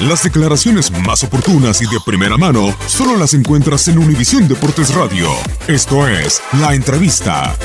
Las 0.00 0.24
declaraciones 0.24 0.90
más 0.90 1.24
oportunas 1.24 1.80
y 1.80 1.86
de 1.86 1.98
primera 2.04 2.36
mano 2.36 2.76
solo 2.86 3.16
las 3.16 3.32
encuentras 3.32 3.88
en 3.88 3.96
Univisión 3.96 4.46
Deportes 4.46 4.94
Radio. 4.94 5.30
Esto 5.66 6.06
es 6.06 6.42
La 6.60 6.74
Entrevista. 6.74 7.56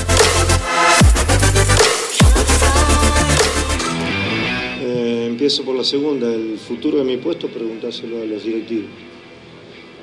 Eh, 4.79 5.25
empiezo 5.29 5.63
por 5.63 5.75
la 5.75 5.83
segunda. 5.83 6.33
El 6.33 6.57
futuro 6.57 6.99
de 6.99 7.03
mi 7.03 7.17
puesto, 7.17 7.49
preguntárselo 7.49 8.21
a 8.21 8.25
los 8.25 8.41
directivos. 8.45 8.91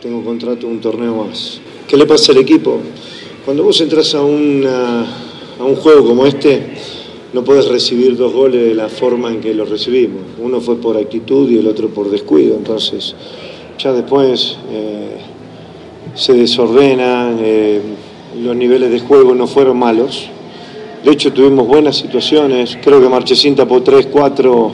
Tengo 0.02 0.22
contrato 0.22 0.66
un 0.66 0.82
torneo 0.82 1.24
más. 1.24 1.62
¿Qué 1.88 1.96
le 1.96 2.04
pasa 2.04 2.32
al 2.32 2.38
equipo? 2.38 2.78
Cuando 3.46 3.62
vos 3.64 3.80
entras 3.80 4.14
a, 4.14 4.18
a 4.18 5.64
un 5.64 5.76
juego 5.76 6.06
como 6.06 6.26
este, 6.26 6.76
no 7.32 7.44
puedes 7.44 7.68
recibir 7.68 8.16
dos 8.16 8.32
goles 8.32 8.64
de 8.64 8.74
la 8.74 8.88
forma 8.88 9.30
en 9.30 9.40
que 9.40 9.52
los 9.52 9.68
recibimos. 9.68 10.22
Uno 10.42 10.60
fue 10.60 10.76
por 10.76 10.96
actitud 10.96 11.50
y 11.50 11.58
el 11.58 11.66
otro 11.66 11.88
por 11.88 12.10
descuido. 12.10 12.56
Entonces, 12.56 13.14
ya 13.78 13.92
después 13.92 14.56
eh, 14.70 15.18
se 16.14 16.32
desordena, 16.32 17.36
eh, 17.38 17.82
los 18.42 18.56
niveles 18.56 18.90
de 18.90 19.00
juego 19.00 19.34
no 19.34 19.46
fueron 19.46 19.78
malos. 19.78 20.30
De 21.04 21.12
hecho, 21.12 21.32
tuvimos 21.32 21.66
buenas 21.66 21.96
situaciones. 21.96 22.78
Creo 22.82 23.00
que 23.00 23.08
Marchesín 23.08 23.54
tapó 23.54 23.82
3, 23.82 24.06
4 24.06 24.72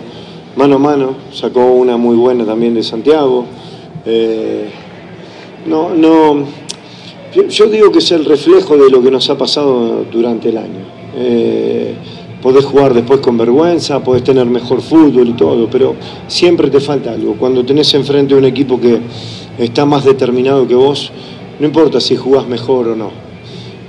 mano 0.56 0.76
a 0.76 0.78
mano. 0.78 1.16
Sacó 1.32 1.72
una 1.72 1.96
muy 1.96 2.16
buena 2.16 2.44
también 2.44 2.74
de 2.74 2.84
Santiago. 2.84 3.46
Eh, 4.06 4.68
no, 5.66 5.92
no. 5.92 6.44
Yo, 7.34 7.48
yo, 7.48 7.66
digo 7.66 7.90
que 7.90 7.98
es 7.98 8.12
el 8.12 8.24
reflejo 8.24 8.76
de 8.76 8.90
lo 8.90 9.02
que 9.02 9.10
nos 9.10 9.28
ha 9.28 9.36
pasado 9.36 10.04
durante 10.10 10.50
el 10.50 10.58
año. 10.58 10.94
Podés 12.44 12.66
jugar 12.66 12.92
después 12.92 13.20
con 13.20 13.38
vergüenza, 13.38 14.04
podés 14.04 14.22
tener 14.22 14.44
mejor 14.44 14.82
fútbol 14.82 15.26
y 15.30 15.32
todo, 15.32 15.66
pero 15.70 15.96
siempre 16.26 16.68
te 16.68 16.78
falta 16.78 17.10
algo. 17.10 17.36
Cuando 17.36 17.64
tenés 17.64 17.94
enfrente 17.94 18.34
un 18.34 18.44
equipo 18.44 18.78
que 18.78 19.00
está 19.56 19.86
más 19.86 20.04
determinado 20.04 20.68
que 20.68 20.74
vos, 20.74 21.10
no 21.58 21.64
importa 21.64 22.02
si 22.02 22.16
jugás 22.16 22.46
mejor 22.46 22.88
o 22.88 22.96
no. 22.96 23.10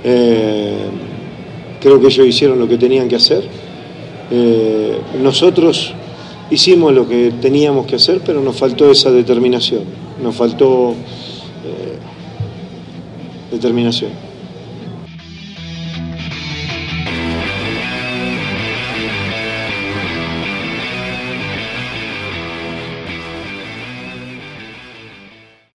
Eh, 0.02 0.86
creo 1.82 2.00
que 2.00 2.06
ellos 2.06 2.26
hicieron 2.26 2.58
lo 2.58 2.66
que 2.66 2.78
tenían 2.78 3.08
que 3.08 3.16
hacer. 3.16 3.46
Eh, 4.30 5.00
nosotros 5.22 5.92
hicimos 6.50 6.94
lo 6.94 7.06
que 7.06 7.34
teníamos 7.38 7.84
que 7.84 7.96
hacer, 7.96 8.22
pero 8.24 8.40
nos 8.40 8.56
faltó 8.56 8.90
esa 8.90 9.10
determinación, 9.10 9.82
nos 10.22 10.34
faltó 10.34 10.92
eh, 10.92 11.98
determinación. 13.52 14.12